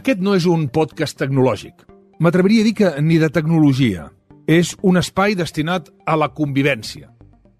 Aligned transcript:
Aquest 0.00 0.22
no 0.24 0.32
és 0.32 0.46
un 0.48 0.62
podcast 0.72 1.18
tecnològic. 1.20 1.82
M'atreviria 2.24 2.62
a 2.62 2.64
dir 2.64 2.72
que 2.78 2.90
ni 3.04 3.18
de 3.20 3.28
tecnologia. 3.28 4.06
És 4.48 4.70
un 4.80 4.96
espai 4.96 5.34
destinat 5.36 5.90
a 6.08 6.14
la 6.16 6.30
convivència, 6.32 7.10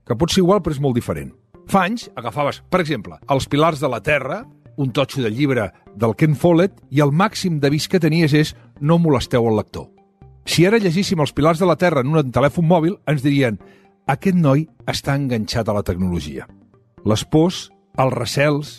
que 0.08 0.16
pot 0.16 0.32
ser 0.32 0.40
igual 0.40 0.62
però 0.64 0.72
és 0.72 0.80
molt 0.80 0.96
diferent. 0.96 1.34
Fa 1.68 1.82
anys 1.84 2.06
agafaves, 2.16 2.62
per 2.72 2.80
exemple, 2.80 3.18
els 3.28 3.44
pilars 3.44 3.84
de 3.84 3.90
la 3.92 4.00
Terra, 4.00 4.40
un 4.80 4.88
totxo 4.88 5.20
de 5.20 5.28
llibre 5.28 5.68
del 5.92 6.16
Ken 6.16 6.32
Follett, 6.32 6.80
i 6.88 7.04
el 7.04 7.12
màxim 7.12 7.60
d'avís 7.60 7.90
que 7.92 8.00
tenies 8.00 8.32
és 8.32 8.54
no 8.80 8.96
molesteu 8.96 9.44
el 9.52 9.60
lector. 9.60 9.90
Si 10.48 10.64
ara 10.64 10.80
llegíssim 10.80 11.20
els 11.20 11.36
pilars 11.36 11.60
de 11.60 11.68
la 11.68 11.76
Terra 11.76 12.00
en 12.00 12.16
un 12.16 12.32
telèfon 12.32 12.64
mòbil, 12.64 12.96
ens 13.04 13.20
dirien 13.20 13.60
aquest 14.08 14.40
noi 14.40 14.64
està 14.88 15.12
enganxat 15.20 15.68
a 15.68 15.76
la 15.76 15.84
tecnologia. 15.84 16.48
Les 17.04 17.28
pors, 17.28 17.66
els 18.00 18.16
recels, 18.16 18.76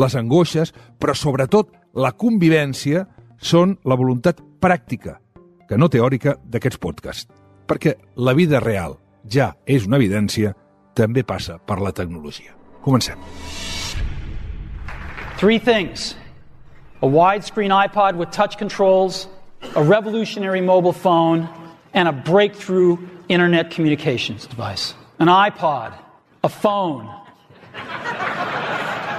les 0.00 0.16
angoixes, 0.16 0.72
però 0.98 1.12
sobretot 1.12 1.83
la 1.94 2.12
convivència 2.12 3.04
són 3.38 3.76
la 3.84 3.96
voluntat 3.96 4.40
pràctica, 4.60 5.18
que 5.68 5.78
no 5.78 5.88
teòrica, 5.88 6.36
d'aquests 6.44 6.80
podcasts. 6.80 7.30
Perquè 7.66 7.94
la 8.16 8.34
vida 8.34 8.60
real 8.60 8.98
ja 9.30 9.54
és 9.66 9.86
una 9.86 9.96
evidència, 9.96 10.52
també 10.94 11.24
passa 11.24 11.58
per 11.58 11.80
la 11.80 11.92
tecnologia. 11.92 12.52
Comencem. 12.84 13.18
Three 15.38 15.58
things. 15.58 16.14
A 17.02 17.06
widescreen 17.06 17.70
iPod 17.70 18.16
with 18.16 18.30
touch 18.30 18.56
controls, 18.58 19.26
a 19.74 19.82
revolutionary 19.82 20.60
mobile 20.60 20.92
phone, 20.92 21.48
and 21.92 22.08
a 22.08 22.12
breakthrough 22.12 22.98
internet 23.28 23.70
communications 23.70 24.46
device. 24.46 24.94
An 25.18 25.28
iPod, 25.28 25.94
a 26.42 26.48
phone, 26.48 27.08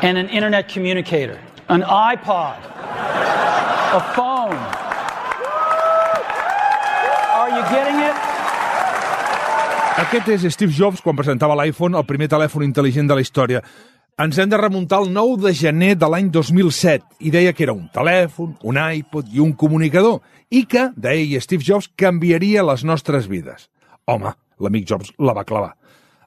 and 0.02 0.18
an 0.18 0.30
internet 0.30 0.70
communicator. 0.70 1.40
An 1.68 1.82
iPod, 1.82 2.62
a 3.98 4.00
phone. 4.14 4.60
Are 7.34 7.50
you 7.50 7.64
getting 7.74 8.02
it? 8.06 8.14
Aquest 9.98 10.28
és 10.30 10.46
Steve 10.54 10.70
Jobs 10.78 11.02
quan 11.02 11.18
presentava 11.18 11.56
l'iPhone, 11.58 11.98
el 11.98 12.06
primer 12.06 12.28
telèfon 12.30 12.68
intel·ligent 12.68 13.10
de 13.10 13.18
la 13.18 13.24
història. 13.26 13.64
Ens 14.22 14.38
hem 14.38 14.52
de 14.52 14.60
remuntar 14.62 15.00
al 15.02 15.10
9 15.10 15.42
de 15.48 15.56
gener 15.58 15.96
de 15.98 16.06
l'any 16.06 16.30
2007 16.30 17.26
i 17.26 17.34
deia 17.34 17.56
que 17.58 17.66
era 17.66 17.74
un 17.74 17.90
telèfon, 17.90 18.54
un 18.62 18.78
iPod 18.78 19.34
i 19.34 19.42
un 19.42 19.56
comunicador 19.58 20.22
i 20.54 20.68
que, 20.70 20.92
deia 20.94 21.42
Steve 21.42 21.66
Jobs, 21.66 21.90
canviaria 21.98 22.62
les 22.62 22.86
nostres 22.86 23.26
vides. 23.26 23.72
Home, 24.06 24.38
l'amic 24.62 24.86
Jobs 24.86 25.16
la 25.18 25.34
va 25.34 25.48
clavar. 25.50 25.74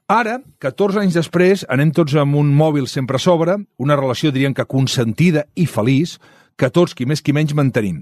Ara, 0.09 0.39
14 0.64 1.03
anys 1.03 1.17
després, 1.19 1.67
anem 1.69 1.91
tots 1.92 2.14
amb 2.17 2.39
un 2.41 2.48
mòbil 2.56 2.87
sempre 2.89 3.19
a 3.19 3.20
sobre, 3.20 3.59
una 3.77 3.97
relació 3.98 4.31
diríem 4.33 4.55
que 4.56 4.65
consentida 4.65 5.42
i 5.53 5.67
feliç, 5.69 6.15
que 6.56 6.70
tots, 6.73 6.95
qui 6.97 7.05
més 7.05 7.20
qui 7.20 7.34
menys, 7.37 7.53
mantenim. 7.53 7.98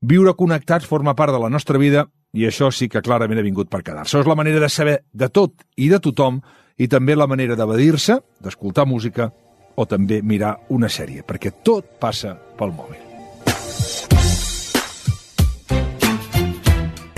Viure 0.00 0.32
connectats 0.32 0.86
forma 0.88 1.12
part 1.12 1.34
de 1.34 1.40
la 1.42 1.50
nostra 1.52 1.76
vida 1.76 2.06
i 2.32 2.46
això 2.48 2.70
sí 2.72 2.88
que 2.88 3.02
clarament 3.04 3.36
ha 3.36 3.44
vingut 3.44 3.68
per 3.68 3.82
quedar-se. 3.84 4.22
És 4.22 4.30
la 4.30 4.36
manera 4.38 4.62
de 4.62 4.70
saber 4.72 4.94
de 5.12 5.28
tot 5.28 5.60
i 5.76 5.90
de 5.92 5.98
tothom 6.00 6.38
i 6.80 6.88
també 6.88 7.12
la 7.12 7.28
manera 7.28 7.52
d'evadir-se, 7.52 8.16
d'escoltar 8.40 8.86
música 8.88 9.28
o 9.76 9.84
també 9.84 10.22
mirar 10.24 10.54
una 10.72 10.88
sèrie, 10.88 11.20
perquè 11.20 11.52
tot 11.60 11.98
passa 12.00 12.32
pel 12.56 12.72
mòbil. 12.72 12.96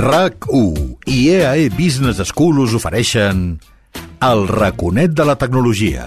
RAC1 0.02 1.06
i 1.06 1.22
EAE 1.36 1.70
Business 1.78 2.18
School 2.34 2.58
us 2.66 2.74
ofereixen 2.74 3.54
El 4.24 4.46
raconet 4.48 5.12
de 5.12 5.24
la 5.28 5.34
tecnologia 5.36 6.04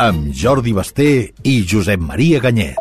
amb 0.00 0.30
Jordi 0.32 0.72
Basté 0.72 1.08
i 1.44 1.58
Josep 1.68 2.00
Maria 2.00 2.38
Ganyet. 2.40 2.78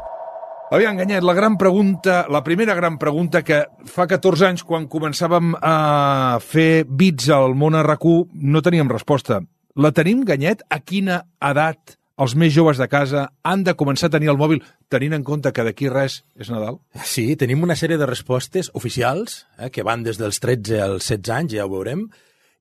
Aviam, 0.71 0.95
Ganyet, 0.95 1.25
la 1.27 1.33
gran 1.35 1.57
pregunta, 1.59 2.21
la 2.31 2.39
primera 2.45 2.71
gran 2.77 2.95
pregunta 3.01 3.41
que 3.43 3.65
fa 3.83 4.05
14 4.07 4.47
anys, 4.47 4.63
quan 4.63 4.87
començàvem 4.87 5.57
a 5.59 6.39
fer 6.39 6.85
bits 6.87 7.27
al 7.35 7.51
món 7.51 7.75
a 7.75 7.83
rac 7.83 8.07
no 8.31 8.63
teníem 8.63 8.87
resposta. 8.87 9.41
La 9.75 9.91
tenim, 9.91 10.23
Ganyet? 10.23 10.63
A 10.69 10.79
quina 10.79 11.19
edat 11.41 11.97
els 12.15 12.37
més 12.39 12.55
joves 12.55 12.79
de 12.79 12.87
casa 12.87 13.27
han 13.43 13.67
de 13.67 13.75
començar 13.75 14.07
a 14.07 14.15
tenir 14.15 14.31
el 14.31 14.39
mòbil 14.39 14.63
tenint 14.87 15.19
en 15.19 15.27
compte 15.27 15.51
que 15.51 15.67
d'aquí 15.67 15.91
res 15.91 16.21
és 16.39 16.47
Nadal? 16.47 16.79
Sí, 17.03 17.35
tenim 17.35 17.67
una 17.67 17.75
sèrie 17.75 17.99
de 17.99 18.07
respostes 18.07 18.71
oficials 18.73 19.47
eh, 19.59 19.67
que 19.67 19.83
van 19.83 20.07
des 20.07 20.15
dels 20.21 20.39
13 20.39 20.79
als 20.79 21.11
16 21.11 21.39
anys, 21.41 21.59
ja 21.59 21.67
ho 21.67 21.75
veurem, 21.75 22.07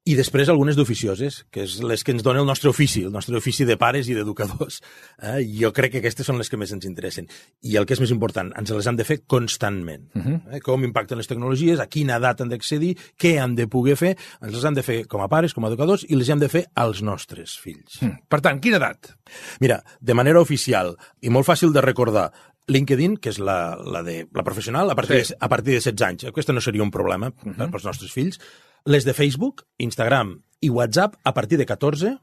i 0.09 0.15
després 0.17 0.49
algunes 0.49 0.79
d'oficioses, 0.79 1.43
que 1.53 1.67
és 1.67 1.75
les 1.85 2.01
que 2.05 2.15
ens 2.15 2.25
dona 2.25 2.41
el 2.41 2.49
nostre 2.49 2.71
ofici, 2.71 3.03
el 3.05 3.13
nostre 3.13 3.37
ofici 3.37 3.67
de 3.69 3.77
pares 3.81 4.09
i 4.09 4.17
d'educadors. 4.17 4.81
Eh? 5.21 5.43
Jo 5.53 5.69
crec 5.77 5.93
que 5.93 6.01
aquestes 6.01 6.25
són 6.25 6.39
les 6.41 6.49
que 6.49 6.57
més 6.57 6.71
ens 6.73 6.87
interessen. 6.89 7.27
I 7.69 7.75
el 7.77 7.85
que 7.85 7.93
és 7.93 8.01
més 8.01 8.13
important, 8.15 8.49
ens 8.57 8.71
les 8.73 8.87
han 8.89 8.97
de 8.97 9.05
fer 9.05 9.19
constantment. 9.29 10.07
Uh 10.17 10.23
-huh. 10.23 10.57
eh? 10.57 10.61
Com 10.65 10.85
impacten 10.85 11.19
les 11.19 11.29
tecnologies, 11.29 11.79
a 11.79 11.87
quina 11.87 12.17
edat 12.17 12.41
han 12.41 12.49
d'accedir, 12.49 12.97
què 13.21 13.39
han 13.39 13.55
de 13.55 13.69
poder 13.69 13.97
fer, 13.97 14.17
ens 14.41 14.55
les 14.55 14.65
han 14.65 14.75
de 14.75 14.83
fer 14.83 15.07
com 15.07 15.21
a 15.21 15.29
pares, 15.29 15.53
com 15.53 15.65
a 15.65 15.69
educadors, 15.69 16.07
i 16.09 16.17
les 16.17 16.29
hem 16.31 16.39
de 16.39 16.49
fer 16.49 16.65
als 16.75 17.03
nostres 17.03 17.59
fills. 17.59 18.01
Mm. 18.01 18.25
Per 18.29 18.41
tant, 18.41 18.61
quina 18.61 18.77
edat? 18.77 19.15
Mira, 19.61 19.85
de 20.01 20.15
manera 20.15 20.41
oficial 20.41 20.97
i 21.21 21.29
molt 21.29 21.47
fàcil 21.47 21.73
de 21.73 21.81
recordar, 21.83 22.33
LinkedIn, 22.67 23.19
que 23.19 23.29
és 23.29 23.39
la, 23.39 23.77
la, 23.77 24.03
de, 24.03 24.27
la 24.33 24.43
professional, 24.43 24.91
a 24.91 24.95
partir, 24.95 25.25
sí. 25.25 25.35
de, 25.35 25.39
a 25.41 25.49
partir 25.49 25.75
de 25.75 25.81
16 25.81 26.09
anys. 26.09 26.25
Aquesta 26.25 26.53
no 26.53 26.61
seria 26.61 26.83
un 26.83 26.91
problema 26.91 27.29
uh 27.29 27.53
-huh. 27.53 27.71
pels 27.71 27.85
nostres 27.85 28.13
fills 28.13 28.39
les 28.85 29.05
de 29.05 29.15
Facebook, 29.15 29.65
Instagram 29.79 30.39
i 30.61 30.71
WhatsApp 30.71 31.17
a 31.25 31.35
partir 31.35 31.59
de 31.59 31.67
14 31.67 32.17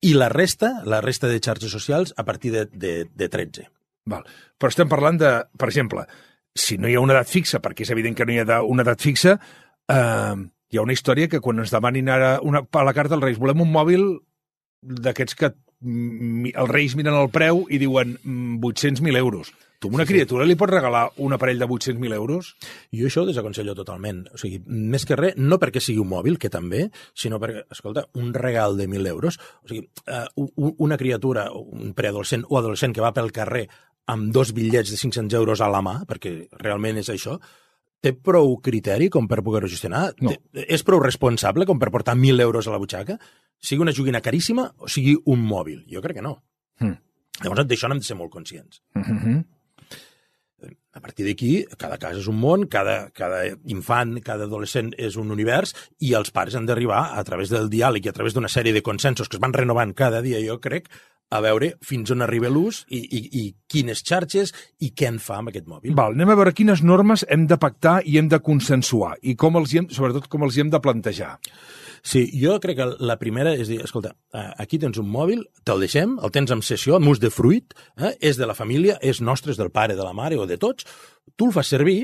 i 0.00 0.14
la 0.14 0.28
resta, 0.28 0.82
la 0.84 1.00
resta 1.00 1.28
de 1.28 1.40
xarxes 1.42 1.72
socials 1.72 2.14
a 2.16 2.24
partir 2.24 2.52
de, 2.52 2.66
de, 2.66 3.08
de 3.10 3.28
13. 3.28 3.68
Val. 4.08 4.24
Però 4.58 4.70
estem 4.72 4.88
parlant 4.88 5.18
de, 5.20 5.32
per 5.58 5.68
exemple, 5.68 6.06
si 6.56 6.78
no 6.78 6.88
hi 6.88 6.96
ha 6.96 7.02
una 7.04 7.16
edat 7.16 7.30
fixa, 7.30 7.60
perquè 7.62 7.84
és 7.84 7.92
evident 7.94 8.16
que 8.16 8.26
no 8.26 8.34
hi 8.34 8.40
ha 8.40 8.62
una 8.64 8.86
edat 8.86 9.02
fixa, 9.02 9.36
eh, 9.90 10.36
hi 10.70 10.78
ha 10.78 10.84
una 10.84 10.94
història 10.96 11.28
que 11.28 11.42
quan 11.44 11.60
ens 11.60 11.72
demanin 11.74 12.08
ara 12.12 12.38
una, 12.44 12.64
a 12.64 12.84
la 12.86 12.94
carta 12.96 13.14
dels 13.14 13.26
Reis, 13.26 13.40
volem 13.40 13.64
un 13.64 13.72
mòbil 13.74 14.06
d'aquests 14.82 15.38
que 15.38 15.52
mm, 15.52 16.54
els 16.54 16.72
Reis 16.72 16.96
miren 16.98 17.18
el 17.18 17.32
preu 17.34 17.64
i 17.68 17.80
diuen 17.82 18.16
800.000 18.24 19.02
mm, 19.02 19.16
euros. 19.20 19.52
Tu 19.78 19.88
a 19.88 19.94
una 19.94 20.04
sí, 20.04 20.12
criatura 20.12 20.44
sí. 20.44 20.50
li 20.50 20.56
pots 20.58 20.72
regalar 20.72 21.04
un 21.22 21.34
aparell 21.36 21.60
de 21.60 21.66
800.000 21.68 22.14
euros? 22.16 22.54
Jo 22.90 23.06
això 23.06 23.22
ho 23.22 23.28
desaconsello 23.28 23.76
totalment. 23.78 24.24
O 24.34 24.40
sigui, 24.40 24.58
més 24.66 25.06
que 25.06 25.18
res, 25.18 25.36
no 25.38 25.60
perquè 25.62 25.82
sigui 25.82 26.02
un 26.02 26.10
mòbil, 26.10 26.38
que 26.42 26.50
també, 26.50 26.88
sinó 27.14 27.38
perquè, 27.38 27.62
escolta, 27.70 28.08
un 28.18 28.32
regal 28.34 28.76
de 28.76 28.88
1.000 28.88 29.12
euros, 29.12 29.38
o 29.62 29.70
sigui, 29.70 29.86
uh, 30.10 30.72
una 30.82 30.98
criatura, 30.98 31.46
un 31.52 31.94
preadolescent 31.94 32.42
o 32.48 32.58
adolescent 32.58 32.96
que 32.96 33.04
va 33.04 33.14
pel 33.14 33.30
carrer 33.34 33.68
amb 34.08 34.32
dos 34.34 34.50
bitllets 34.56 34.90
de 34.90 34.98
500 34.98 35.38
euros 35.38 35.60
a 35.60 35.68
la 35.70 35.82
mà, 35.84 36.00
perquè 36.08 36.34
realment 36.58 36.98
és 36.98 37.10
això, 37.12 37.36
té 38.02 38.14
prou 38.14 38.56
criteri 38.64 39.08
com 39.12 39.28
per 39.30 39.44
poder-ho 39.46 39.70
gestionar? 39.70 40.08
No. 40.24 40.32
Té, 40.32 40.64
és 40.66 40.82
prou 40.86 41.02
responsable 41.02 41.66
com 41.68 41.78
per 41.78 41.92
portar 41.94 42.16
1.000 42.16 42.42
euros 42.42 42.66
a 42.66 42.74
la 42.74 42.80
butxaca? 42.82 43.18
Sigui 43.58 43.84
una 43.84 43.94
joguina 43.94 44.22
caríssima 44.24 44.68
o 44.78 44.90
sigui 44.90 45.14
un 45.26 45.44
mòbil? 45.46 45.84
Jo 45.92 46.02
crec 46.02 46.18
que 46.18 46.26
no. 46.26 46.34
Mm. 46.82 46.98
Llavors, 47.44 47.66
d'això 47.70 47.90
n'hem 47.90 48.02
de 48.02 48.06
ser 48.06 48.16
molt 48.18 48.32
conscients. 48.34 48.82
Mm 48.98 49.02
-hmm. 49.02 49.44
A 50.98 51.00
partir 51.00 51.22
d'aquí, 51.28 51.50
cada 51.78 51.98
cas 52.02 52.16
és 52.18 52.26
un 52.26 52.40
món, 52.40 52.64
cada, 52.66 53.12
cada 53.14 53.44
infant, 53.70 54.16
cada 54.24 54.48
adolescent 54.48 54.90
és 54.98 55.14
un 55.20 55.30
univers, 55.30 55.74
i 56.02 56.14
els 56.18 56.32
pares 56.34 56.56
han 56.58 56.66
d'arribar, 56.66 57.04
a 57.14 57.22
través 57.28 57.52
del 57.54 57.70
diàleg 57.70 58.08
i 58.08 58.10
a 58.10 58.16
través 58.16 58.34
d'una 58.34 58.50
sèrie 58.50 58.74
de 58.74 58.82
consensos 58.82 59.30
que 59.30 59.38
es 59.38 59.44
van 59.44 59.54
renovant 59.54 59.94
cada 59.94 60.24
dia, 60.24 60.42
jo 60.42 60.58
crec, 60.58 60.90
a 61.30 61.40
veure 61.44 61.74
fins 61.84 62.10
on 62.10 62.24
arriba 62.24 62.50
l'ús 62.52 62.82
i, 62.88 62.98
i, 62.98 63.20
i 63.40 63.42
quines 63.70 64.00
xarxes 64.00 64.54
i 64.84 64.90
què 64.96 65.10
en 65.12 65.18
fa 65.22 65.38
amb 65.42 65.52
aquest 65.52 65.68
mòbil. 65.68 65.94
Val, 65.96 66.16
anem 66.16 66.32
a 66.32 66.38
veure 66.40 66.54
quines 66.56 66.82
normes 66.82 67.26
hem 67.28 67.46
de 67.50 67.58
pactar 67.60 67.98
i 68.08 68.16
hem 68.20 68.30
de 68.32 68.40
consensuar 68.44 69.14
i 69.22 69.36
com 69.36 69.60
els 69.60 69.74
hem, 69.76 69.90
sobretot 69.92 70.28
com 70.32 70.46
els 70.48 70.56
hi 70.56 70.64
hem 70.64 70.72
de 70.72 70.80
plantejar. 70.82 71.36
Sí, 72.02 72.24
jo 72.40 72.56
crec 72.62 72.78
que 72.78 72.88
la 73.04 73.18
primera 73.20 73.54
és 73.56 73.70
dir, 73.70 73.80
escolta, 73.84 74.14
eh, 74.34 74.46
aquí 74.64 74.78
tens 74.78 74.98
un 75.00 75.08
mòbil, 75.10 75.44
te'l 75.66 75.82
deixem, 75.84 76.16
el 76.22 76.34
tens 76.34 76.52
amb 76.54 76.66
sessió, 76.66 76.96
amb 76.96 77.10
ús 77.10 77.20
de 77.22 77.30
fruit, 77.34 77.74
eh? 77.96 78.14
és 78.20 78.38
de 78.38 78.46
la 78.46 78.56
família, 78.58 78.98
és 79.02 79.20
nostre, 79.20 79.52
és 79.52 79.60
del 79.60 79.72
pare, 79.74 79.96
de 79.96 80.04
la 80.04 80.14
mare 80.16 80.38
o 80.38 80.46
de 80.46 80.58
tots, 80.58 80.86
tu 81.36 81.48
el 81.48 81.56
fas 81.56 81.70
servir, 81.70 82.00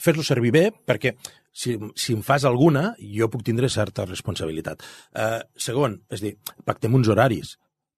fes-lo 0.00 0.24
servir 0.26 0.52
bé, 0.52 0.64
perquè 0.72 1.16
si, 1.56 1.76
si 1.96 2.16
em 2.16 2.24
fas 2.24 2.44
alguna, 2.44 2.90
jo 3.00 3.30
puc 3.32 3.44
tindre 3.46 3.70
certa 3.72 4.04
responsabilitat. 4.08 4.84
Eh, 5.16 5.40
segon, 5.56 6.00
és 6.12 6.24
dir, 6.24 6.36
pactem 6.64 6.94
uns 6.94 7.08
horaris 7.12 7.56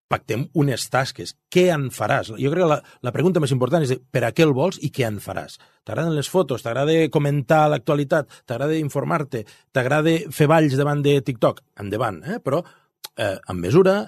pactem 0.08 0.46
unes 0.58 0.88
tasques. 0.90 1.34
Què 1.52 1.68
en 1.74 1.88
faràs? 1.94 2.32
Jo 2.40 2.52
crec 2.52 2.64
que 2.64 2.70
la, 2.72 2.80
la 3.04 3.12
pregunta 3.14 3.42
més 3.44 3.52
important 3.54 3.84
és 3.84 3.94
per 4.12 4.24
a 4.26 4.32
què 4.32 4.46
el 4.46 4.54
vols 4.56 4.80
i 4.84 4.90
què 4.94 5.06
en 5.08 5.20
faràs. 5.22 5.58
T'agraden 5.84 6.16
les 6.16 6.30
fotos? 6.32 6.64
T'agrada 6.64 6.96
comentar 7.14 7.66
l'actualitat? 7.72 8.28
T'agrada 8.48 8.76
informar-te? 8.80 9.44
T'agrada 9.72 10.16
fer 10.34 10.48
balls 10.50 10.76
davant 10.80 11.04
de 11.04 11.18
TikTok? 11.24 11.62
Endavant, 11.84 12.22
eh? 12.24 12.40
però 12.44 12.62
eh, 12.64 13.36
amb 13.36 13.60
mesura, 13.60 14.00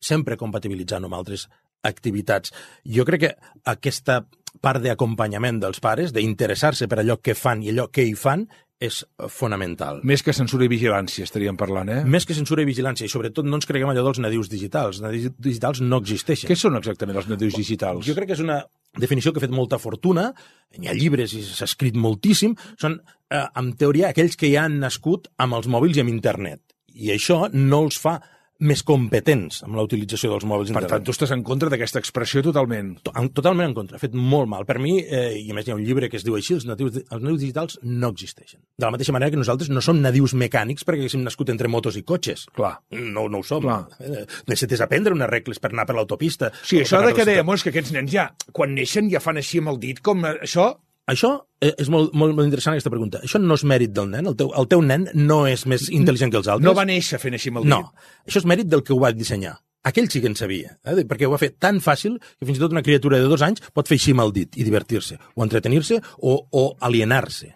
sempre 0.00 0.38
compatibilitzant 0.40 1.06
amb 1.06 1.18
altres 1.18 1.48
activitats. 1.86 2.54
Jo 2.84 3.06
crec 3.08 3.24
que 3.24 3.34
aquesta 3.72 4.22
part 4.60 4.82
d'acompanyament 4.82 5.60
dels 5.62 5.80
pares, 5.82 6.14
d'interessar-se 6.14 6.88
per 6.90 7.00
allò 7.00 7.20
que 7.22 7.36
fan 7.38 7.62
i 7.62 7.70
allò 7.72 7.88
que 7.92 8.04
hi 8.06 8.16
fan, 8.18 8.46
és 8.80 9.02
fonamental. 9.28 10.00
Més 10.08 10.24
que 10.24 10.32
censura 10.32 10.64
i 10.64 10.70
vigilància 10.72 11.26
estaríem 11.28 11.58
parlant, 11.60 11.90
eh? 11.92 12.00
Més 12.08 12.24
que 12.24 12.36
censura 12.36 12.64
i 12.64 12.68
vigilància, 12.68 13.04
i 13.04 13.12
sobretot 13.12 13.44
no 13.44 13.60
ens 13.60 13.68
creguem 13.68 13.92
allò 13.92 14.06
dels 14.06 14.22
nadius 14.24 14.48
digitals. 14.48 14.96
Els 14.96 15.04
nadius 15.04 15.34
digitals 15.36 15.82
no 15.84 16.00
existeixen. 16.00 16.48
Què 16.48 16.56
són 16.56 16.80
exactament 16.80 17.20
els 17.20 17.28
nadius 17.28 17.58
digitals? 17.60 18.06
Jo 18.08 18.16
crec 18.16 18.32
que 18.32 18.38
és 18.38 18.44
una, 18.44 18.62
definició 18.98 19.32
que 19.32 19.38
ha 19.38 19.44
fet 19.44 19.54
molta 19.54 19.78
fortuna, 19.78 20.30
hi 20.78 20.88
ha 20.88 20.96
llibres 20.96 21.34
i 21.36 21.44
s'ha 21.44 21.68
escrit 21.68 21.96
moltíssim, 22.00 22.56
són, 22.80 22.98
eh, 23.30 23.44
en 23.60 23.72
teoria, 23.78 24.10
aquells 24.10 24.36
que 24.36 24.50
ja 24.50 24.64
han 24.64 24.80
nascut 24.80 25.28
amb 25.38 25.54
els 25.54 25.68
mòbils 25.68 25.96
i 25.96 26.04
amb 26.04 26.10
internet. 26.10 26.62
I 26.94 27.12
això 27.14 27.48
no 27.52 27.84
els 27.84 28.00
fa 28.00 28.18
més 28.60 28.82
competents 28.86 29.62
amb 29.64 29.74
la 29.78 29.82
utilització 29.86 30.30
dels 30.34 30.44
mòbils 30.44 30.72
Per 30.76 30.82
tant, 30.86 31.02
tu 31.04 31.12
estàs 31.14 31.30
en 31.32 31.42
contra 31.42 31.70
d'aquesta 31.72 31.98
expressió 31.98 32.42
totalment. 32.44 32.98
To- 33.02 33.12
en- 33.16 33.30
Totalment 33.32 33.68
en 33.70 33.74
contra, 33.74 33.96
ha 33.96 34.00
fet 34.02 34.12
molt 34.14 34.48
mal. 34.48 34.66
Per 34.66 34.78
mi, 34.78 34.98
eh, 35.00 35.38
i 35.40 35.50
a 35.50 35.54
més 35.54 35.66
hi 35.66 35.70
ha 35.72 35.74
un 35.78 35.84
llibre 35.84 36.08
que 36.10 36.16
es 36.18 36.24
diu 36.24 36.34
així, 36.36 36.54
els 36.54 36.66
natius, 36.68 36.96
els 37.10 37.22
nadius 37.22 37.40
digitals 37.40 37.78
no 37.82 38.08
existeixen. 38.12 38.60
De 38.76 38.84
la 38.84 38.90
mateixa 38.92 39.12
manera 39.12 39.30
que 39.30 39.36
nosaltres 39.40 39.70
no 39.70 39.80
som 39.80 40.00
nadius 40.00 40.34
mecànics 40.34 40.84
perquè 40.84 41.00
haguéssim 41.00 41.22
nascut 41.24 41.48
entre 41.50 41.68
motos 41.68 41.96
i 41.96 42.02
cotxes. 42.02 42.46
Clar. 42.54 42.78
No, 42.90 43.28
no 43.28 43.38
ho 43.38 43.42
som. 43.42 43.62
Clar. 43.62 43.86
Eh, 44.00 44.26
Necessites 44.46 44.80
aprendre 44.80 45.12
unes 45.14 45.28
regles 45.30 45.58
per 45.58 45.70
anar 45.72 45.86
per 45.86 45.96
l'autopista. 45.96 46.52
Sí, 46.62 46.80
això 46.80 47.00
de 47.06 47.14
que 47.14 47.24
dèiem, 47.24 47.54
és 47.54 47.62
que 47.62 47.70
aquests 47.70 47.92
nens 47.92 48.12
ja, 48.12 48.28
quan 48.52 48.74
neixen, 48.74 49.08
ja 49.10 49.20
fan 49.20 49.36
així 49.40 49.58
amb 49.58 49.68
el 49.74 49.78
dit, 49.80 50.00
com 50.00 50.24
eh, 50.26 50.36
això... 50.42 50.74
Això 51.10 51.32
eh, 51.60 51.72
és 51.74 51.88
molt, 51.92 52.12
molt, 52.14 52.36
molt 52.36 52.46
interessant, 52.46 52.76
aquesta 52.76 52.92
pregunta. 52.92 53.22
Això 53.26 53.40
no 53.42 53.56
és 53.58 53.64
mèrit 53.66 53.94
del 53.96 54.10
nen? 54.12 54.28
El 54.30 54.36
teu, 54.38 54.52
el 54.56 54.68
teu 54.70 54.84
nen 54.86 55.08
no 55.16 55.42
és 55.50 55.66
més 55.70 55.88
intel·ligent 55.90 56.30
que 56.32 56.38
els 56.40 56.50
altres? 56.50 56.66
No 56.66 56.76
va 56.76 56.86
néixer 56.88 57.18
fent 57.22 57.36
així 57.36 57.50
amb 57.52 57.62
el 57.62 57.66
dit. 57.66 57.74
No, 57.74 58.12
això 58.28 58.42
és 58.42 58.48
mèrit 58.48 58.70
del 58.70 58.84
que 58.86 58.94
ho 58.94 59.00
va 59.02 59.12
dissenyar. 59.16 59.56
Aquell 59.90 60.10
sí 60.12 60.20
que 60.20 60.28
en 60.28 60.36
sabia, 60.36 60.74
eh? 60.84 61.06
perquè 61.08 61.24
ho 61.24 61.32
va 61.32 61.40
fer 61.40 61.54
tan 61.56 61.78
fàcil 61.80 62.18
que 62.20 62.44
fins 62.44 62.58
i 62.58 62.60
tot 62.60 62.74
una 62.74 62.84
criatura 62.84 63.16
de 63.16 63.30
dos 63.32 63.40
anys 63.40 63.64
pot 63.72 63.88
fer 63.88 63.96
així 63.96 64.12
amb 64.12 64.26
el 64.26 64.34
dit 64.36 64.60
i 64.60 64.66
divertir-se, 64.66 65.16
o 65.34 65.46
entretenir-se, 65.46 66.02
o, 66.20 66.36
o 66.52 66.64
alienar-se. 66.84 67.48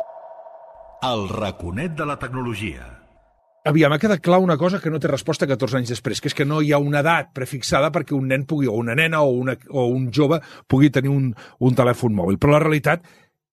El 1.04 1.28
raconet 1.28 1.92
de 1.98 2.06
la 2.08 2.16
tecnologia. 2.16 2.86
Aviam, 3.68 3.92
ha 3.92 4.00
quedat 4.00 4.20
clar 4.24 4.42
una 4.44 4.56
cosa 4.60 4.76
que 4.80 4.90
no 4.92 4.98
té 5.00 5.08
resposta 5.08 5.46
14 5.48 5.78
anys 5.78 5.92
després, 5.94 6.20
que 6.20 6.28
és 6.28 6.36
que 6.36 6.44
no 6.44 6.58
hi 6.60 6.72
ha 6.72 6.80
una 6.80 7.00
edat 7.04 7.30
prefixada 7.36 7.88
perquè 7.92 8.12
un 8.16 8.26
nen 8.28 8.42
pugui, 8.48 8.68
o 8.68 8.76
una 8.76 8.96
nena 8.96 9.22
o, 9.24 9.30
una, 9.40 9.54
o 9.68 9.86
un 9.88 10.10
jove 10.12 10.40
pugui 10.68 10.90
tenir 10.92 11.12
un, 11.12 11.30
un 11.64 11.76
telèfon 11.76 12.12
mòbil. 12.12 12.36
Però 12.40 12.52
la 12.52 12.60
realitat 12.60 13.08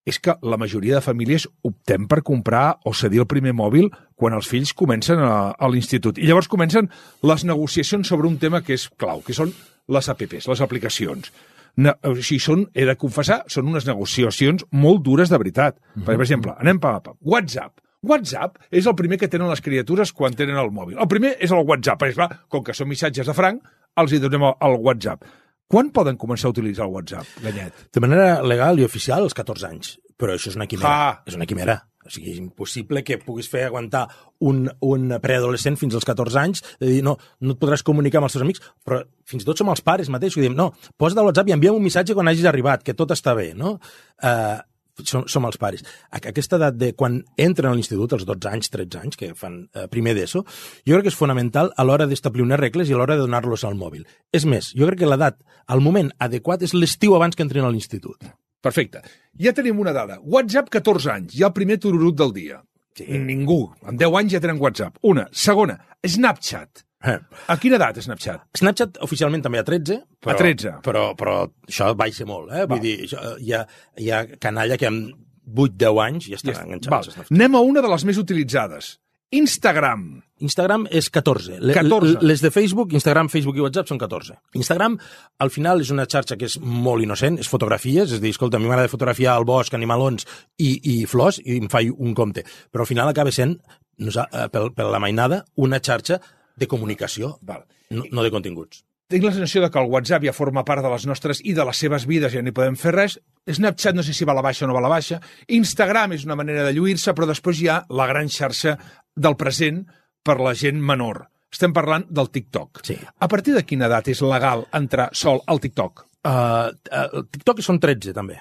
és 0.05 0.17
que 0.19 0.33
la 0.41 0.57
majoria 0.57 0.97
de 0.97 1.05
famílies 1.05 1.47
optem 1.67 2.07
per 2.09 2.23
comprar 2.25 2.79
o 2.85 2.93
cedir 2.93 3.21
el 3.21 3.29
primer 3.29 3.53
mòbil 3.53 3.91
quan 4.17 4.33
els 4.33 4.49
fills 4.49 4.73
comencen 4.73 5.21
a, 5.21 5.53
a 5.53 5.69
l'institut. 5.69 6.17
I 6.17 6.29
llavors 6.29 6.49
comencen 6.49 6.89
les 7.21 7.45
negociacions 7.45 8.07
sobre 8.07 8.27
un 8.27 8.39
tema 8.41 8.63
que 8.65 8.73
és 8.77 8.87
clau, 8.97 9.21
que 9.25 9.37
són 9.37 9.53
les 9.91 10.09
apps, 10.09 10.47
les 10.49 10.63
aplicacions. 10.65 11.31
Ne 11.77 11.93
o 12.03 12.15
sigui, 12.17 12.41
són, 12.43 12.65
he 12.75 12.85
de 12.87 12.97
confessar, 12.99 13.43
són 13.47 13.69
unes 13.71 13.85
negociacions 13.87 14.65
molt 14.71 15.05
dures 15.05 15.29
de 15.29 15.37
veritat. 15.37 15.77
Mm 15.77 16.01
-hmm. 16.01 16.05
Per 16.05 16.19
exemple, 16.21 16.55
anem 16.57 16.79
pa, 16.79 16.99
pa, 16.99 17.13
WhatsApp. 17.21 17.79
WhatsApp 18.01 18.57
és 18.71 18.85
el 18.87 18.95
primer 18.95 19.17
que 19.19 19.27
tenen 19.27 19.49
les 19.49 19.61
criatures 19.61 20.11
quan 20.11 20.33
tenen 20.33 20.57
el 20.57 20.71
mòbil. 20.71 20.97
El 20.99 21.07
primer 21.07 21.37
és 21.39 21.51
el 21.51 21.63
WhatsApp, 21.65 22.01
perquè, 22.01 22.13
clar, 22.13 22.39
com 22.49 22.63
que 22.63 22.73
són 22.73 22.87
missatges 22.87 23.27
de 23.27 23.33
franc, 23.33 23.61
els 23.95 24.11
hi 24.11 24.19
donem 24.19 24.41
el 24.43 24.77
WhatsApp. 24.79 25.23
Quan 25.71 25.87
poden 25.95 26.17
començar 26.19 26.49
a 26.49 26.51
utilitzar 26.51 26.83
el 26.83 26.91
WhatsApp, 26.91 27.37
Ganyet? 27.45 27.85
De 27.95 28.01
manera 28.03 28.41
legal 28.43 28.81
i 28.81 28.83
oficial 28.83 29.23
als 29.23 29.35
14 29.37 29.69
anys, 29.69 29.93
però 30.19 30.35
això 30.35 30.51
és 30.51 30.57
una 30.59 30.67
quimera. 30.67 30.91
Ah. 30.91 31.13
És 31.23 31.37
una 31.37 31.47
quimera. 31.47 31.77
O 32.01 32.09
sigui, 32.09 32.33
és 32.33 32.39
impossible 32.41 33.03
que 33.05 33.19
puguis 33.21 33.47
fer 33.47 33.61
aguantar 33.67 34.01
un, 34.49 34.65
un 34.83 35.13
preadolescent 35.21 35.77
fins 35.79 35.95
als 35.95 36.07
14 36.09 36.39
anys 36.41 36.63
de 36.81 36.89
dir, 36.89 36.99
no, 37.05 37.13
no 37.45 37.55
et 37.55 37.61
podràs 37.61 37.85
comunicar 37.87 38.19
amb 38.19 38.27
els 38.27 38.35
teus 38.35 38.43
amics, 38.43 38.63
però 38.83 38.99
fins 39.29 39.45
i 39.45 39.47
tot 39.47 39.61
som 39.61 39.69
els 39.71 39.83
pares 39.85 40.09
mateixos 40.11 40.41
que 40.41 40.47
diem, 40.47 40.57
no, 40.57 40.71
posa't 40.99 41.21
al 41.21 41.29
WhatsApp 41.29 41.53
i 41.53 41.55
envia'm 41.55 41.77
un 41.77 41.85
missatge 41.85 42.17
quan 42.17 42.27
hagis 42.27 42.49
arribat, 42.49 42.83
que 42.83 42.97
tot 42.97 43.13
està 43.15 43.35
bé, 43.37 43.51
no? 43.55 43.77
Uh, 44.17 44.57
som, 45.03 45.23
som 45.27 45.45
els 45.45 45.57
pares. 45.57 45.83
A- 46.11 46.19
Aquesta 46.31 46.55
edat 46.59 46.75
de 46.77 46.93
quan 46.93 47.23
entren 47.37 47.71
a 47.71 47.75
l'institut, 47.75 48.13
als 48.13 48.25
12 48.25 48.49
anys, 48.51 48.69
13 48.69 48.99
anys, 49.01 49.17
que 49.17 49.33
fan 49.35 49.69
eh, 49.73 49.87
primer 49.91 50.13
d'ESO, 50.17 50.43
jo 50.87 50.93
crec 50.95 51.03
que 51.07 51.13
és 51.13 51.17
fonamental 51.17 51.71
a 51.77 51.83
l'hora 51.87 52.07
d'establir 52.07 52.43
unes 52.43 52.59
regles 52.59 52.89
i 52.89 52.93
a 52.93 52.97
l'hora 52.99 53.15
de 53.15 53.21
donar-los 53.25 53.63
al 53.67 53.75
mòbil. 53.75 54.05
És 54.31 54.45
més, 54.45 54.73
jo 54.77 54.87
crec 54.87 54.99
que 55.03 55.09
l'edat, 55.09 55.39
el 55.71 55.81
moment 55.81 56.11
adequat 56.19 56.61
és 56.63 56.73
l'estiu 56.73 57.15
abans 57.15 57.35
que 57.35 57.43
entrin 57.43 57.63
a 57.65 57.69
l'institut. 57.71 58.23
Perfecte. 58.61 59.01
Ja 59.41 59.53
tenim 59.57 59.79
una 59.81 59.91
dada. 59.91 60.19
WhatsApp, 60.21 60.69
14 60.69 61.09
anys. 61.11 61.33
Ja 61.33 61.47
el 61.47 61.53
primer 61.53 61.79
tururut 61.81 62.15
del 62.19 62.31
dia. 62.35 62.59
Sí. 62.93 63.05
Ningú. 63.07 63.71
Amb 63.87 63.97
10 63.97 64.13
anys 64.19 64.33
ja 64.35 64.39
tenen 64.43 64.59
WhatsApp. 64.61 64.97
Una. 65.01 65.23
Segona, 65.31 65.79
Snapchat. 66.05 66.83
Eh. 67.03 67.17
A 67.47 67.57
quina 67.57 67.79
edat 67.79 67.97
Snapchat? 68.03 68.43
Snapchat 68.59 68.99
oficialment 69.01 69.41
també 69.41 69.57
a 69.59 69.63
13, 69.65 69.95
però, 70.21 70.35
A 70.35 70.37
13. 70.37 70.73
però, 70.85 71.05
però 71.17 71.35
això 71.67 71.91
baixa 71.97 72.25
molt, 72.29 72.51
eh? 72.53 72.65
Vull 72.69 72.81
dir, 72.83 72.97
això, 73.07 73.35
hi, 73.41 73.53
ha, 73.57 73.63
hi 73.97 74.11
ha 74.13 74.25
canalla 74.37 74.77
que 74.77 74.85
amb 74.91 75.15
8-10 75.51 76.01
anys 76.05 76.27
ja 76.29 76.35
estan 76.37 76.53
Ja 76.53 76.63
enganxats. 76.67 77.15
Val. 77.17 77.25
Anem 77.31 77.55
a 77.57 77.61
una 77.65 77.81
de 77.81 77.89
les 77.89 78.05
més 78.05 78.17
utilitzades. 78.21 78.99
Instagram. 79.31 80.21
Instagram 80.43 80.87
és 80.91 81.07
14. 81.09 81.57
Le- 81.59 81.73
14. 81.73 82.17
Les 82.21 82.41
de 82.41 82.51
Facebook, 82.51 82.91
Instagram, 82.93 83.29
Facebook 83.29 83.55
i 83.57 83.61
WhatsApp 83.63 83.87
són 83.87 83.97
14. 83.97 84.35
Instagram, 84.59 84.97
al 85.39 85.49
final, 85.49 85.79
és 85.81 85.89
una 85.93 86.05
xarxa 86.05 86.35
que 86.37 86.45
és 86.49 86.57
molt 86.59 87.01
innocent, 87.05 87.39
és 87.39 87.47
fotografies, 87.47 88.11
és 88.11 88.17
a 88.19 88.21
dir, 88.21 88.31
escolta, 88.35 88.57
a 88.57 88.59
mi 88.59 88.67
m'agrada 88.67 88.91
fotografiar 88.91 89.37
el 89.39 89.45
bosc, 89.45 89.73
animalons 89.73 90.27
i, 90.59 90.73
i 90.83 91.05
flors, 91.05 91.39
i 91.45 91.57
em 91.61 91.69
faig 91.71 91.93
un 91.97 92.13
compte. 92.13 92.43
Però 92.71 92.83
al 92.83 92.89
final 92.89 93.07
acaba 93.07 93.31
sent, 93.31 93.55
eh, 94.01 94.47
per, 94.51 94.65
per 94.75 94.85
la 94.91 94.99
mainada, 94.99 95.45
una 95.55 95.79
xarxa 95.79 96.19
de 96.61 96.69
comunicació, 96.69 97.35
Val. 97.41 97.65
no, 97.89 98.05
no 98.11 98.23
de 98.23 98.31
continguts. 98.33 98.85
Tinc 99.11 99.25
la 99.27 99.33
sensació 99.35 99.59
de 99.65 99.67
que 99.67 99.79
el 99.81 99.89
WhatsApp 99.91 100.23
ja 100.23 100.31
forma 100.31 100.63
part 100.63 100.85
de 100.85 100.89
les 100.93 101.03
nostres 101.09 101.41
i 101.43 101.51
de 101.57 101.65
les 101.67 101.79
seves 101.83 102.05
vides, 102.07 102.31
ja 102.31 102.43
no 102.43 102.51
hi 102.53 102.55
podem 102.55 102.77
fer 102.79 102.93
res. 102.95 103.17
Snapchat 103.43 103.97
no 103.97 104.05
sé 104.07 104.13
si 104.15 104.27
va 104.27 104.31
a 104.31 104.37
la 104.37 104.45
baixa 104.45 104.63
o 104.63 104.69
no 104.69 104.77
va 104.77 104.79
a 104.79 104.85
la 104.85 104.93
baixa. 104.93 105.19
Instagram 105.51 106.15
és 106.15 106.23
una 106.23 106.37
manera 106.39 106.63
de 106.63 106.71
lluir-se, 106.77 107.11
però 107.17 107.27
després 107.27 107.59
hi 107.59 107.67
ha 107.67 107.81
la 107.91 108.07
gran 108.07 108.31
xarxa 108.31 108.77
del 109.11 109.35
present 109.35 109.83
per 110.23 110.37
la 110.39 110.53
gent 110.55 110.79
menor. 110.79 111.25
Estem 111.51 111.73
parlant 111.75 112.05
del 112.07 112.31
TikTok. 112.31 112.85
Sí. 112.87 112.95
A 112.95 113.27
partir 113.27 113.57
de 113.57 113.65
quina 113.67 113.89
edat 113.91 114.07
és 114.13 114.23
legal 114.23 114.63
entrar 114.79 115.09
sol 115.11 115.43
al 115.51 115.59
TikTok? 115.59 116.05
Uh, 116.23 116.71
uh, 116.71 117.25
TikTok 117.33 117.59
són 117.65 117.81
13, 117.83 118.15
també. 118.15 118.39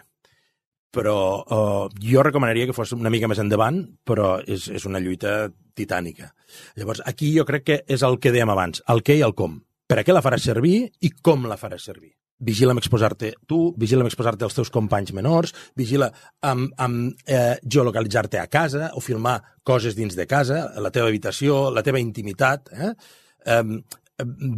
Però 0.90 1.16
uh, 1.40 1.88
jo 2.02 2.22
recomanaria 2.26 2.66
que 2.66 2.74
fos 2.74 2.90
una 2.96 3.12
mica 3.14 3.28
més 3.30 3.38
endavant, 3.38 3.82
però 4.02 4.38
és, 4.42 4.66
és 4.74 4.86
una 4.90 4.98
lluita 5.02 5.50
titànica. 5.78 6.32
Llavors, 6.78 7.02
aquí 7.06 7.30
jo 7.36 7.46
crec 7.46 7.66
que 7.66 7.76
és 7.86 8.02
el 8.06 8.18
que 8.18 8.32
dèiem 8.34 8.50
abans, 8.50 8.82
el 8.90 9.04
què 9.06 9.20
i 9.20 9.26
el 9.26 9.36
com. 9.38 9.60
Per 9.90 10.00
a 10.00 10.06
què 10.06 10.14
la 10.14 10.22
faràs 10.22 10.48
servir 10.50 10.88
i 11.06 11.12
com 11.22 11.46
la 11.50 11.58
faràs 11.60 11.86
servir. 11.90 12.12
Vigila 12.40 12.72
amb 12.72 12.80
exposar-te 12.80 13.34
tu, 13.46 13.58
vigila 13.76 14.04
amb 14.04 14.08
exposar-te 14.08 14.46
als 14.46 14.54
teus 14.56 14.70
companys 14.72 15.12
menors, 15.12 15.52
vigila 15.76 16.08
amb, 16.46 16.70
amb 16.80 17.26
eh, 17.28 17.58
geolocalitzar-te 17.60 18.40
a 18.40 18.46
casa 18.48 18.92
o 18.96 19.02
filmar 19.04 19.36
coses 19.66 19.98
dins 19.98 20.16
de 20.16 20.24
casa, 20.30 20.62
la 20.80 20.92
teva 20.94 21.10
habitació, 21.10 21.66
la 21.74 21.84
teva 21.84 22.00
intimitat. 22.00 22.70
Eh? 22.72 22.94
Um, 23.60 23.76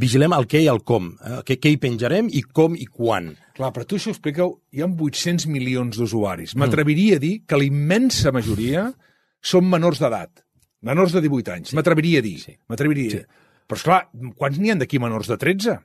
vigilem 0.03 0.35
el 0.37 0.47
què 0.51 0.63
i 0.65 0.69
el 0.71 0.83
com, 0.87 1.13
eh? 1.21 1.41
què, 1.49 1.59
què 1.63 1.73
hi 1.73 1.79
penjarem 1.83 2.29
i 2.33 2.43
com 2.43 2.75
i 2.79 2.87
quan. 2.87 3.33
Clar, 3.57 3.71
però 3.75 3.87
tu 3.89 3.99
això 3.99 4.11
ho 4.13 4.17
expliqueu, 4.17 4.57
hi 4.73 4.83
ha 4.83 4.89
800 4.89 5.47
milions 5.53 5.99
d'usuaris. 6.01 6.57
M'atreviria 6.59 7.21
a 7.21 7.23
dir 7.23 7.35
que 7.47 7.59
la 7.61 7.69
immensa 7.69 8.33
majoria 8.35 8.89
són 9.43 9.69
menors 9.69 10.01
d'edat, 10.03 10.45
menors 10.89 11.15
de 11.15 11.23
18 11.25 11.57
anys. 11.57 11.73
M'atreviria 11.77 12.23
a 12.23 12.27
dir. 12.27 12.37
Sí. 12.43 12.57
M'atreviria 12.71 13.17
dir. 13.17 13.25
Però, 13.69 13.79
esclar, 13.79 14.03
quants 14.39 14.59
n'hi 14.61 14.73
han 14.73 14.81
d'aquí 14.83 15.01
menors 15.03 15.31
de 15.31 15.39
13? 15.41 15.79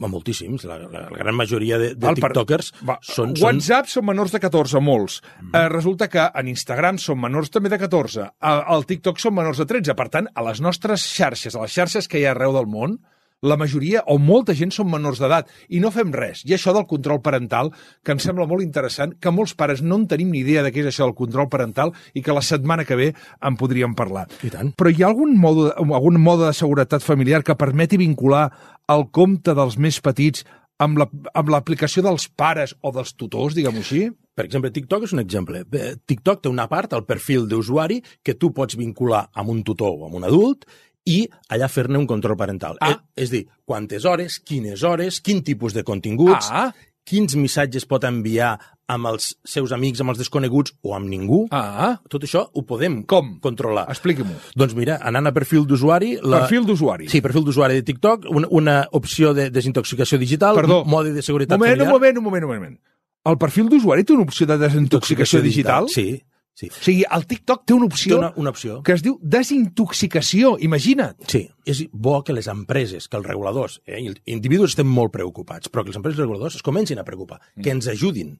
Ma, 0.00 0.08
moltíssims. 0.08 0.64
La, 0.64 0.78
la, 0.80 1.02
la 1.12 1.18
gran 1.20 1.36
majoria 1.36 1.76
de, 1.78 1.90
de 1.94 2.06
Val, 2.06 2.16
per- 2.16 2.30
tiktokers 2.32 2.70
Va, 2.88 2.96
són, 3.04 3.34
són... 3.36 3.44
WhatsApp 3.44 3.90
són 3.92 4.06
menors 4.08 4.32
de 4.32 4.40
14, 4.40 4.80
molts. 4.80 5.18
Mm. 5.42 5.50
Eh, 5.52 5.64
resulta 5.68 6.08
que 6.08 6.24
en 6.40 6.48
Instagram 6.48 6.98
són 7.02 7.20
menors 7.20 7.52
també 7.52 7.70
de 7.72 7.78
14. 7.82 8.24
A, 8.40 8.52
al 8.72 8.86
TikTok 8.88 9.20
són 9.20 9.36
menors 9.36 9.60
de 9.60 9.66
13. 9.68 9.96
Per 9.98 10.08
tant, 10.14 10.30
a 10.32 10.46
les 10.48 10.62
nostres 10.64 11.04
xarxes, 11.12 11.56
a 11.56 11.66
les 11.66 11.76
xarxes 11.76 12.08
que 12.08 12.22
hi 12.22 12.24
ha 12.24 12.32
arreu 12.32 12.56
del 12.56 12.70
món, 12.72 12.96
la 13.42 13.56
majoria 13.58 14.04
o 14.06 14.18
molta 14.22 14.54
gent 14.54 14.70
són 14.74 14.88
menors 14.90 15.18
d'edat 15.18 15.48
i 15.74 15.80
no 15.82 15.90
fem 15.90 16.12
res. 16.14 16.44
I 16.46 16.54
això 16.54 16.72
del 16.74 16.86
control 16.86 17.20
parental, 17.22 17.72
que 18.04 18.14
em 18.14 18.20
sembla 18.22 18.46
molt 18.46 18.62
interessant, 18.62 19.16
que 19.18 19.32
molts 19.34 19.54
pares 19.58 19.82
no 19.82 19.98
en 19.98 20.06
tenim 20.10 20.30
ni 20.30 20.44
idea 20.44 20.62
de 20.62 20.70
què 20.72 20.84
és 20.84 20.92
això 20.92 21.08
del 21.08 21.16
control 21.18 21.48
parental 21.50 21.92
i 22.14 22.22
que 22.22 22.32
la 22.36 22.42
setmana 22.46 22.86
que 22.86 22.96
ve 22.98 23.10
en 23.42 23.58
podríem 23.58 23.96
parlar. 23.98 24.28
I 24.46 24.50
tant. 24.54 24.72
Però 24.78 24.90
hi 24.92 25.02
ha 25.02 25.10
algun 25.10 25.34
mode, 25.38 25.72
algun 25.76 26.20
mode 26.22 26.46
de 26.46 26.56
seguretat 26.56 27.02
familiar 27.02 27.42
que 27.42 27.58
permeti 27.58 27.98
vincular 27.98 28.48
el 28.92 29.08
compte 29.10 29.54
dels 29.58 29.76
més 29.78 29.98
petits 30.00 30.46
amb 30.82 30.98
la- 30.98 31.10
l'aplicació 31.46 32.02
dels 32.02 32.28
pares 32.28 32.76
o 32.80 32.90
dels 32.94 33.14
tutors, 33.14 33.54
diguem-ho 33.54 33.82
així? 33.82 34.08
Per 34.34 34.46
exemple, 34.46 34.70
TikTok 34.72 35.04
és 35.04 35.12
un 35.12 35.20
exemple. 35.20 35.60
TikTok 36.08 36.40
té 36.42 36.48
una 36.48 36.64
part, 36.70 36.94
el 36.96 37.04
perfil 37.04 37.44
d'usuari, 37.50 38.00
que 38.24 38.34
tu 38.34 38.50
pots 38.56 38.78
vincular 38.80 39.26
amb 39.34 39.50
un 39.52 39.62
tutor 39.62 39.92
o 39.92 40.06
amb 40.06 40.14
un 40.16 40.24
adult 40.24 40.64
i 41.06 41.28
allà 41.50 41.68
fer-ne 41.68 41.98
un 41.98 42.06
control 42.06 42.36
parental. 42.36 42.76
Ah. 42.80 42.90
Eh, 42.92 43.22
és 43.24 43.30
dir, 43.30 43.46
quantes 43.64 44.04
hores, 44.04 44.38
quines 44.40 44.82
hores, 44.82 45.20
quin 45.20 45.42
tipus 45.42 45.72
de 45.74 45.82
continguts, 45.82 46.48
Ah. 46.52 46.72
quins 47.04 47.34
missatges 47.34 47.84
pot 47.86 48.04
enviar 48.04 48.58
amb 48.86 49.06
els 49.08 49.36
seus 49.44 49.72
amics, 49.72 50.00
amb 50.00 50.10
els 50.10 50.18
desconeguts 50.18 50.74
o 50.82 50.94
amb 50.94 51.08
ningú. 51.08 51.46
Ah, 51.50 51.98
Tot 52.08 52.22
això 52.22 52.44
ho 52.52 52.62
podem 52.62 53.02
Com? 53.04 53.38
controlar. 53.40 53.86
expliqui-m'ho. 53.90 54.34
Doncs 54.54 54.74
mira, 54.74 54.98
anant 55.02 55.26
a 55.26 55.32
perfil 55.32 55.64
d'usuari... 55.66 56.18
La... 56.22 56.40
Perfil 56.40 56.66
d'usuari. 56.66 57.08
Sí, 57.08 57.20
perfil 57.20 57.44
d'usuari 57.44 57.74
de 57.74 57.82
TikTok, 57.82 58.26
una, 58.30 58.46
una 58.50 58.88
opció 58.92 59.32
de 59.34 59.50
desintoxicació 59.50 60.18
digital, 60.18 60.54
Perdó. 60.54 60.84
mode 60.84 61.12
de 61.12 61.22
seguretat 61.22 61.58
moment, 61.58 61.72
familiar. 61.72 61.88
un 61.88 61.92
moment, 62.00 62.18
un 62.18 62.24
moment, 62.24 62.44
un 62.44 62.50
moment. 62.52 62.78
El 63.24 63.38
perfil 63.38 63.68
d'usuari 63.70 64.04
té 64.04 64.12
una 64.12 64.22
opció 64.24 64.46
de 64.46 64.58
desintoxicació 64.58 65.40
digital? 65.40 65.88
Sí, 65.88 66.22
Sí. 66.54 66.68
O 66.68 66.74
sigui, 66.84 67.02
el 67.08 67.22
TikTok 67.26 67.62
té 67.64 67.72
una 67.74 67.86
Té 67.88 67.94
opció 67.94 68.18
una, 68.18 68.32
una 68.36 68.50
opció. 68.52 68.82
que 68.84 68.92
es 68.92 69.02
diu 69.02 69.14
desintoxicació, 69.22 70.56
imagina't. 70.60 71.16
Sí, 71.30 71.46
és 71.64 71.84
bo 71.92 72.18
que 72.24 72.34
les 72.36 72.48
empreses, 72.52 73.08
que 73.08 73.16
els 73.16 73.26
reguladors, 73.26 73.80
eh, 73.86 74.00
i 74.02 74.08
els 74.12 74.20
individus 74.26 74.74
estem 74.74 74.86
molt 74.88 75.12
preocupats, 75.14 75.70
però 75.72 75.82
que 75.82 75.90
les 75.92 75.96
empreses 75.96 76.18
i 76.18 76.22
els 76.22 76.28
reguladors 76.28 76.56
es 76.60 76.62
comencin 76.66 76.98
a 77.00 77.04
preocupar, 77.04 77.40
que 77.62 77.70
ens 77.70 77.88
ajudin. 77.88 78.34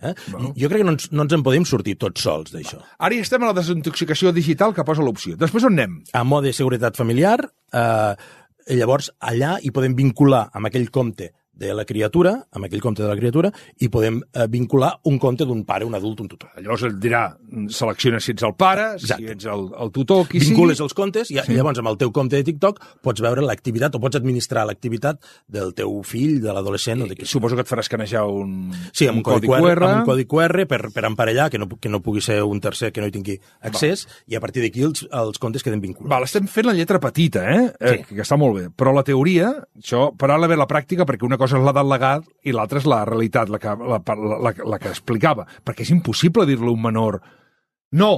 Eh? 0.00 0.14
Bueno. 0.32 0.54
Jo 0.56 0.70
crec 0.72 0.80
que 0.80 0.84
no 0.88 0.92
ens, 0.96 1.10
no 1.12 1.26
ens 1.26 1.32
en 1.36 1.42
podem 1.44 1.64
sortir 1.68 1.98
tots 2.00 2.22
sols 2.24 2.54
d'això. 2.54 2.78
Ara 2.98 3.14
ja 3.18 3.20
estem 3.26 3.42
a 3.44 3.50
la 3.50 3.56
desintoxicació 3.58 4.32
digital 4.32 4.72
que 4.72 4.84
posa 4.88 5.04
l'opció. 5.04 5.36
Després 5.36 5.66
on 5.68 5.76
anem? 5.76 5.98
A 6.16 6.24
mode 6.24 6.48
de 6.48 6.56
seguretat 6.56 6.96
familiar, 6.96 7.36
eh, 7.76 8.14
llavors 8.78 9.10
allà 9.20 9.58
hi 9.60 9.70
podem 9.70 9.94
vincular 9.98 10.46
amb 10.54 10.70
aquell 10.70 10.88
compte 10.90 11.34
de 11.60 11.74
la 11.76 11.84
criatura, 11.84 12.32
amb 12.56 12.66
aquell 12.66 12.80
compte 12.80 13.02
de 13.04 13.08
la 13.10 13.16
criatura, 13.18 13.50
i 13.84 13.90
podem 13.92 14.20
eh, 14.32 14.46
vincular 14.48 14.94
un 15.10 15.18
compte 15.20 15.44
d'un 15.46 15.62
pare, 15.68 15.84
un 15.84 15.94
adult, 15.98 16.22
un 16.24 16.30
tutor. 16.32 16.50
Llavors 16.58 16.86
et 16.88 16.96
dirà, 17.02 17.26
selecciona 17.68 18.20
si 18.20 18.32
ets 18.34 18.46
el 18.48 18.54
pare, 18.58 18.94
Exacte. 18.96 19.20
si 19.22 19.32
ets 19.34 19.48
el, 19.50 19.66
el 19.84 19.92
tutor, 19.94 20.24
qui 20.30 20.40
Vincules 20.40 20.78
sigui. 20.78 20.86
els 20.88 20.96
comptes 20.96 21.30
i, 21.30 21.36
sí. 21.36 21.56
llavors 21.56 21.78
amb 21.82 21.92
el 21.92 21.98
teu 22.00 22.12
compte 22.16 22.38
de 22.38 22.46
TikTok 22.46 22.80
pots 23.04 23.22
veure 23.24 23.44
l'activitat 23.44 23.94
o 23.96 24.00
pots 24.02 24.16
administrar 24.18 24.64
l'activitat 24.68 25.20
del 25.52 25.74
teu 25.76 26.00
fill, 26.06 26.38
de 26.42 26.54
l'adolescent 26.56 27.04
o 27.04 27.10
de 27.10 27.18
qui 27.18 27.28
Suposo 27.30 27.54
que 27.58 27.62
et 27.62 27.70
farà 27.70 27.84
escanejar 27.84 28.24
un, 28.26 28.72
Sí, 28.92 29.06
amb 29.06 29.20
un, 29.20 29.22
codi, 29.26 29.46
QR, 29.50 29.60
QR. 29.60 29.84
amb 29.86 30.00
un 30.00 30.08
codi 30.08 30.26
QR 30.30 30.64
per, 30.70 30.80
per 30.94 31.04
emparellar, 31.06 31.50
que 31.52 31.60
no, 31.60 31.68
que 31.68 31.92
no 31.92 32.00
pugui 32.02 32.24
ser 32.24 32.40
un 32.42 32.60
tercer 32.60 32.90
que 32.92 33.04
no 33.04 33.10
hi 33.10 33.14
tingui 33.14 33.36
accés, 33.68 34.06
i 34.30 34.38
a 34.38 34.40
partir 34.42 34.64
d'aquí 34.64 34.82
els, 34.86 35.04
els 35.12 35.38
comptes 35.42 35.62
queden 35.66 35.82
vinculats. 35.82 36.10
Val, 36.10 36.26
estem 36.26 36.48
fent 36.50 36.66
la 36.70 36.74
lletra 36.76 37.00
petita, 37.02 37.44
eh? 37.50 37.68
eh 37.78 37.96
Sí. 38.00 38.14
que 38.16 38.22
està 38.24 38.38
molt 38.40 38.56
bé. 38.56 38.64
Però 38.74 38.94
la 38.94 39.04
teoria, 39.06 39.50
això, 39.78 40.08
però 40.16 40.36
ara 40.38 40.56
la 40.56 40.66
pràctica, 40.70 41.06
perquè 41.06 41.26
una 41.26 41.38
cosa 41.38 41.49
és 41.56 41.66
l'edat 41.66 41.88
legal 41.88 42.24
i 42.46 42.54
l'altra 42.54 42.80
és 42.80 42.88
la 42.88 43.02
realitat, 43.08 43.50
la 43.52 43.60
que, 43.62 43.74
la, 43.76 44.00
la, 44.00 44.38
la, 44.46 44.54
la 44.74 44.80
que 44.80 44.92
explicava. 44.92 45.46
Perquè 45.64 45.86
és 45.86 45.92
impossible 45.94 46.46
dir-li 46.48 46.68
a 46.68 46.74
un 46.74 46.82
menor 46.82 47.20
no, 48.00 48.10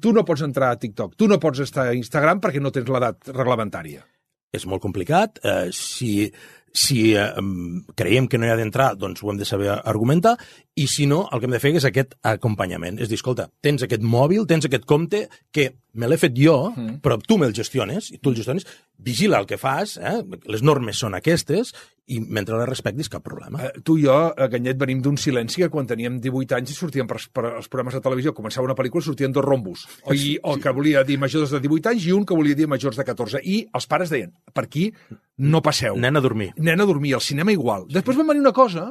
tu 0.00 0.12
no 0.12 0.24
pots 0.28 0.44
entrar 0.44 0.74
a 0.74 0.78
TikTok, 0.80 1.16
tu 1.16 1.28
no 1.28 1.40
pots 1.40 1.64
estar 1.64 1.88
a 1.88 1.96
Instagram 1.96 2.42
perquè 2.44 2.60
no 2.60 2.72
tens 2.74 2.88
l'edat 2.92 3.32
reglamentària. 3.32 4.04
És 4.50 4.66
molt 4.66 4.82
complicat. 4.82 5.38
Eh, 5.46 5.68
si 5.70 6.30
si 6.72 7.14
eh, 7.14 7.32
em, 7.36 7.82
creiem 7.96 8.28
que 8.30 8.38
no 8.38 8.46
hi 8.46 8.52
ha 8.52 8.58
d'entrar, 8.58 8.92
doncs 8.98 9.22
ho 9.22 9.30
hem 9.32 9.38
de 9.40 9.46
saber 9.48 9.70
argumentar, 9.74 10.36
i 10.78 10.86
si 10.90 11.06
no, 11.10 11.24
el 11.32 11.40
que 11.40 11.48
hem 11.48 11.56
de 11.56 11.62
fer 11.62 11.72
és 11.78 11.86
aquest 11.86 12.14
acompanyament. 12.26 13.00
És 13.02 13.10
dir, 13.10 13.18
escolta, 13.18 13.48
tens 13.62 13.82
aquest 13.86 14.04
mòbil, 14.06 14.46
tens 14.50 14.66
aquest 14.68 14.86
compte 14.88 15.24
que 15.52 15.70
me 15.98 16.08
l'he 16.08 16.20
fet 16.20 16.36
jo, 16.38 16.70
mm. 16.70 17.00
però 17.04 17.18
tu 17.20 17.38
me'l 17.40 17.54
gestiones, 17.56 18.12
i 18.14 18.20
tu 18.22 18.30
el 18.30 18.38
gestiones, 18.38 18.68
vigila 18.98 19.40
el 19.42 19.48
que 19.50 19.58
fas, 19.58 19.96
eh? 19.98 20.20
les 20.46 20.62
normes 20.62 21.00
són 21.02 21.18
aquestes, 21.18 21.74
i 22.10 22.18
mentre 22.20 22.58
les 22.58 22.68
respectis, 22.68 23.08
cap 23.12 23.22
problema. 23.24 23.62
Eh, 23.66 23.82
tu 23.86 23.96
i 24.00 24.04
jo, 24.04 24.14
a 24.30 24.48
Ganyet, 24.50 24.78
venim 24.80 25.02
d'un 25.04 25.18
silenci 25.20 25.62
que 25.62 25.70
quan 25.72 25.88
teníem 25.88 26.18
18 26.22 26.56
anys 26.58 26.72
i 26.72 26.76
sortíem 26.76 27.08
per, 27.10 27.20
per 27.34 27.44
els 27.52 27.70
programes 27.70 27.96
de 27.96 28.02
televisió, 28.04 28.34
començava 28.36 28.68
una 28.68 28.76
pel·lícula, 28.78 29.04
sortien 29.06 29.34
dos 29.34 29.46
rombos. 29.46 29.86
O, 30.04 30.14
i, 30.14 30.34
o 30.42 30.56
que 30.60 30.74
volia 30.76 31.04
dir 31.06 31.20
majors 31.22 31.54
de 31.54 31.62
18 31.62 31.92
anys 31.94 32.08
i 32.08 32.16
un 32.16 32.26
que 32.26 32.36
volia 32.36 32.58
dir 32.58 32.68
majors 32.70 32.98
de 32.98 33.06
14. 33.06 33.42
I 33.44 33.62
els 33.76 33.88
pares 33.90 34.12
deien, 34.12 34.34
per 34.54 34.66
aquí 34.66 34.90
no 35.38 35.62
passeu. 35.64 35.96
Nen 36.00 36.18
a 36.18 36.24
dormir. 36.24 36.50
Nen 36.58 36.82
a 36.82 36.88
dormir, 36.88 37.14
al 37.16 37.24
cinema 37.24 37.54
igual. 37.54 37.86
Després 37.92 38.18
va 38.18 38.26
venir 38.28 38.44
una 38.44 38.56
cosa 38.56 38.90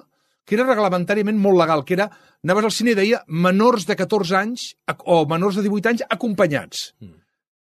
que 0.50 0.58
era 0.58 0.66
reglamentàriament 0.66 1.38
molt 1.38 1.60
legal, 1.62 1.84
que 1.86 1.94
era, 1.94 2.10
anaves 2.42 2.66
al 2.66 2.74
cine 2.74 2.96
i 2.96 2.98
deia 2.98 3.22
menors 3.30 3.86
de 3.86 3.94
14 4.00 4.38
anys 4.40 4.70
o 5.06 5.22
menors 5.30 5.60
de 5.60 5.66
18 5.68 5.92
anys 5.92 6.06
acompanyats. 6.10 6.88
Mm. 7.04 7.20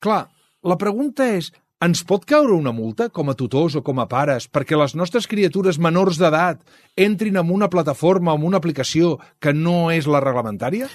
Clar, 0.06 0.20
la 0.62 0.76
pregunta 0.78 1.26
és, 1.34 1.50
ens 1.84 2.00
pot 2.08 2.24
caure 2.24 2.54
una 2.56 2.72
multa 2.72 3.10
com 3.12 3.28
a 3.28 3.34
tutors 3.36 3.74
o 3.76 3.82
com 3.84 3.98
a 4.00 4.06
pares 4.08 4.46
perquè 4.48 4.78
les 4.80 4.94
nostres 4.96 5.26
criatures 5.28 5.76
menors 5.76 6.16
d'edat 6.16 6.62
entrin 6.96 7.36
en 7.36 7.50
una 7.52 7.68
plataforma 7.68 8.32
o 8.32 8.40
en 8.40 8.46
una 8.48 8.56
aplicació 8.62 9.18
que 9.38 9.52
no 9.52 9.90
és 9.92 10.08
la 10.08 10.22
reglamentària? 10.24 10.88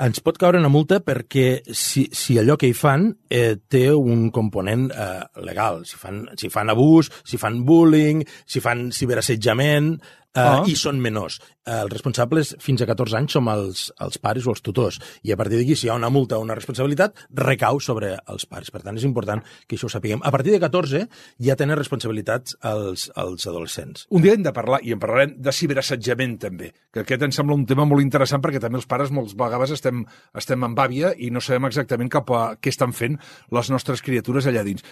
Ens 0.00 0.22
pot 0.22 0.38
caure 0.38 0.60
una 0.60 0.70
multa 0.70 1.00
perquè 1.02 1.64
si, 1.74 2.06
si 2.14 2.38
allò 2.38 2.54
que 2.56 2.68
hi 2.70 2.76
fan 2.78 3.08
eh, 3.26 3.58
té 3.68 3.88
un 3.90 4.28
component 4.30 4.86
eh, 4.94 5.24
legal, 5.42 5.82
si 5.84 5.98
fan, 5.98 6.22
si 6.38 6.48
fan 6.48 6.70
abús, 6.70 7.10
si 7.26 7.36
fan 7.36 7.64
bullying, 7.66 8.22
si 8.46 8.62
fan 8.62 8.92
ciberassetjament, 8.94 9.96
eh, 10.34 10.40
Ah. 10.40 10.62
i 10.66 10.76
són 10.76 11.00
menors. 11.00 11.40
Eh, 11.66 11.72
els 11.82 11.92
responsables 11.92 12.54
fins 12.60 12.82
a 12.82 12.86
14 12.86 13.16
anys 13.18 13.32
som 13.32 13.48
els, 13.48 13.92
els 14.00 14.18
pares 14.18 14.46
o 14.46 14.50
els 14.50 14.62
tutors, 14.62 14.98
i 15.22 15.32
a 15.32 15.36
partir 15.36 15.58
d'aquí, 15.58 15.76
si 15.76 15.86
hi 15.86 15.90
ha 15.90 15.94
una 15.94 16.10
multa 16.10 16.38
o 16.38 16.40
una 16.42 16.54
responsabilitat, 16.54 17.16
recau 17.30 17.80
sobre 17.80 18.16
els 18.28 18.46
pares. 18.46 18.70
Per 18.70 18.82
tant, 18.82 18.96
és 18.96 19.04
important 19.04 19.42
que 19.66 19.76
això 19.76 19.86
ho 19.86 19.92
sapiguem. 19.92 20.20
A 20.22 20.30
partir 20.30 20.52
de 20.52 20.60
14 20.60 21.08
ja 21.38 21.56
tenen 21.56 21.76
responsabilitats 21.78 22.56
els, 22.62 23.10
els 23.16 23.46
adolescents. 23.46 24.06
Un 24.10 24.22
dia 24.22 24.34
hem 24.34 24.42
de 24.42 24.52
parlar, 24.52 24.80
i 24.82 24.92
en 24.92 24.98
parlarem, 25.02 25.34
de 25.36 25.52
ciberassetjament 25.52 26.38
també, 26.40 26.72
que 26.92 27.00
aquest 27.04 27.22
em 27.22 27.32
sembla 27.32 27.54
un 27.54 27.66
tema 27.66 27.84
molt 27.84 28.02
interessant 28.02 28.42
perquè 28.42 28.60
també 28.60 28.78
els 28.78 28.86
pares 28.86 29.10
molts 29.10 29.34
vegades 29.34 29.70
estem, 29.70 30.04
estem 30.34 30.64
en 30.64 30.74
bàvia 30.74 31.14
i 31.18 31.30
no 31.30 31.40
sabem 31.40 31.66
exactament 31.66 32.10
cap 32.10 32.30
a 32.30 32.56
què 32.56 32.70
estan 32.70 32.92
fent 32.92 33.18
les 33.50 33.70
nostres 33.70 34.02
criatures 34.02 34.46
allà 34.46 34.64
dins. 34.64 34.82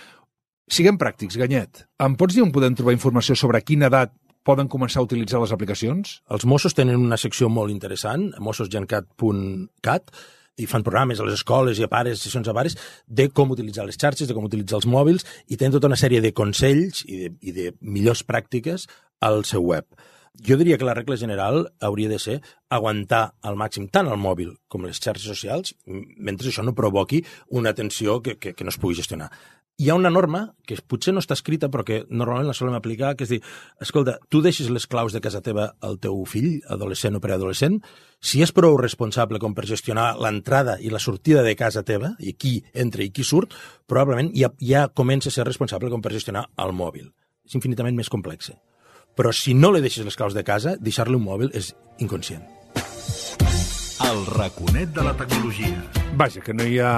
Siguem 0.68 0.98
pràctics, 1.00 1.38
Ganyet. 1.40 1.86
Em 2.04 2.14
pots 2.20 2.34
dir 2.36 2.42
on 2.44 2.52
podem 2.52 2.74
trobar 2.76 2.92
informació 2.92 3.34
sobre 3.38 3.62
quina 3.64 3.86
edat 3.88 4.12
poden 4.48 4.70
començar 4.72 5.02
a 5.02 5.04
utilitzar 5.04 5.42
les 5.42 5.52
aplicacions? 5.52 6.18
Els 6.32 6.48
Mossos 6.48 6.76
tenen 6.76 6.96
una 6.96 7.20
secció 7.20 7.50
molt 7.52 7.72
interessant, 7.74 8.30
mossosgencat.cat, 8.40 10.12
i 10.58 10.66
fan 10.66 10.82
programes 10.82 11.20
a 11.20 11.26
les 11.26 11.36
escoles 11.38 11.78
i 11.78 11.84
a 11.86 11.90
pares, 11.92 12.22
sessions 12.24 12.48
a 12.50 12.54
pares, 12.56 12.74
de 13.06 13.28
com 13.30 13.52
utilitzar 13.54 13.86
les 13.86 13.98
xarxes, 14.00 14.26
de 14.26 14.34
com 14.34 14.48
utilitzar 14.48 14.80
els 14.80 14.88
mòbils, 14.90 15.26
i 15.46 15.58
tenen 15.58 15.76
tota 15.76 15.90
una 15.90 16.00
sèrie 16.00 16.22
de 16.24 16.32
consells 16.34 17.04
i 17.06 17.20
de, 17.20 17.32
i 17.40 17.54
de 17.54 17.72
millors 17.80 18.24
pràctiques 18.26 18.88
al 19.24 19.44
seu 19.46 19.62
web. 19.68 19.86
Jo 20.46 20.56
diria 20.56 20.78
que 20.78 20.86
la 20.86 20.94
regla 20.94 21.16
general 21.18 21.72
hauria 21.80 22.08
de 22.08 22.18
ser 22.22 22.40
aguantar 22.70 23.34
al 23.42 23.56
màxim 23.58 23.88
tant 23.90 24.06
el 24.06 24.20
mòbil 24.22 24.52
com 24.70 24.84
les 24.86 25.00
xarxes 25.02 25.26
socials, 25.26 25.74
mentre 25.86 26.48
això 26.48 26.62
no 26.62 26.76
provoqui 26.78 27.24
una 27.50 27.74
tensió 27.74 28.20
que, 28.22 28.36
que, 28.38 28.54
que 28.54 28.64
no 28.66 28.70
es 28.70 28.78
pugui 28.78 28.94
gestionar. 29.00 29.32
Hi 29.78 29.90
ha 29.90 29.94
una 29.94 30.10
norma 30.10 30.40
que 30.66 30.74
potser 30.90 31.12
no 31.14 31.22
està 31.22 31.36
escrita 31.38 31.68
però 31.70 31.84
que 31.86 32.00
normalment 32.10 32.48
la 32.50 32.54
solem 32.54 32.74
aplicar, 32.74 33.12
que 33.14 33.26
és 33.26 33.30
dir, 33.30 33.40
escolta, 33.82 34.16
tu 34.30 34.40
deixes 34.42 34.70
les 34.74 34.88
claus 34.90 35.14
de 35.14 35.22
casa 35.22 35.42
teva 35.42 35.68
al 35.86 36.00
teu 36.02 36.24
fill, 36.26 36.56
adolescent 36.66 37.14
o 37.14 37.22
preadolescent, 37.22 37.80
si 38.18 38.42
és 38.42 38.54
prou 38.54 38.74
responsable 38.78 39.38
com 39.42 39.54
per 39.54 39.68
gestionar 39.70 40.08
l'entrada 40.18 40.80
i 40.82 40.90
la 40.90 41.02
sortida 41.02 41.46
de 41.46 41.54
casa 41.58 41.84
teva, 41.86 42.16
i 42.18 42.34
qui 42.34 42.56
entra 42.74 43.06
i 43.06 43.12
qui 43.14 43.26
surt, 43.26 43.54
probablement 43.86 44.32
ja, 44.34 44.50
ja 44.58 44.88
comença 44.90 45.30
a 45.30 45.38
ser 45.38 45.46
responsable 45.46 45.94
com 45.94 46.02
per 46.02 46.14
gestionar 46.14 46.48
el 46.58 46.74
mòbil. 46.74 47.12
És 47.46 47.54
infinitament 47.54 47.94
més 47.94 48.10
complex. 48.10 48.50
Però 49.18 49.32
si 49.34 49.50
no 49.50 49.72
li 49.74 49.82
deixes 49.82 50.06
les 50.06 50.14
claus 50.14 50.36
de 50.36 50.44
casa, 50.46 50.76
deixar-li 50.78 51.18
un 51.18 51.24
mòbil 51.26 51.50
és 51.58 51.72
inconscient. 51.98 52.44
El 54.06 54.20
raconet 54.30 54.92
de 54.94 55.02
la 55.02 55.16
tecnologia. 55.18 55.80
Vaja, 56.16 56.40
que 56.44 56.54
no 56.54 56.62
hi 56.62 56.78
ha 56.78 56.92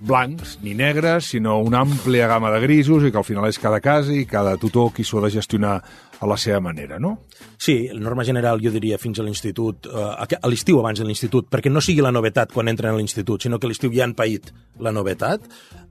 blancs 0.00 0.58
ni 0.62 0.74
negres, 0.74 1.30
sinó 1.30 1.60
una 1.62 1.80
àmplia 1.86 2.26
gamma 2.28 2.50
de 2.52 2.60
grisos 2.60 3.06
i 3.06 3.12
que 3.12 3.20
al 3.22 3.24
final 3.24 3.46
és 3.48 3.58
cada 3.62 3.78
casa 3.80 4.12
i 4.12 4.26
cada 4.28 4.56
tutor 4.60 4.90
qui 4.92 5.06
s'ho 5.06 5.22
ha 5.22 5.26
de 5.28 5.32
gestionar 5.38 5.76
a 6.18 6.26
la 6.26 6.36
seva 6.40 6.60
manera, 6.64 6.98
no? 6.98 7.14
Sí, 7.56 7.88
la 7.92 8.00
norma 8.00 8.24
general 8.24 8.60
jo 8.64 8.72
diria 8.72 8.98
fins 8.98 9.20
a 9.20 9.24
l'institut, 9.24 9.86
eh, 9.86 10.36
a 10.42 10.50
l'estiu 10.50 10.80
abans 10.80 11.00
de 11.00 11.06
l'institut, 11.06 11.48
perquè 11.52 11.72
no 11.72 11.80
sigui 11.84 12.04
la 12.04 12.12
novetat 12.12 12.52
quan 12.52 12.68
entren 12.68 12.94
a 12.94 12.98
l'institut, 12.98 13.42
sinó 13.42 13.60
que 13.60 13.68
a 13.68 13.72
l'estiu 13.72 13.92
ja 13.92 14.04
han 14.04 14.16
paït 14.16 14.52
la 14.80 14.92
novetat. 14.92 15.44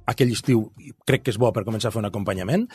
Aquell 0.05 0.33
estiu 0.35 0.69
crec 1.05 1.25
que 1.25 1.33
és 1.33 1.41
bo 1.41 1.51
per 1.53 1.65
començar 1.65 1.89
a 1.89 1.95
fer 1.95 2.03
un 2.03 2.09
acompanyament 2.09 2.67